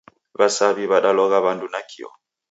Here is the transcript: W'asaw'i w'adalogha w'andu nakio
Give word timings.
W'asaw'i 0.39 0.85
w'adalogha 0.91 1.37
w'andu 1.45 1.67
nakio 1.73 2.07